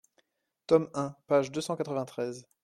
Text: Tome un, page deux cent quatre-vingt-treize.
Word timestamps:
Tome 0.65 0.87
un, 0.95 1.15
page 1.27 1.51
deux 1.51 1.61
cent 1.61 1.75
quatre-vingt-treize. 1.75 2.47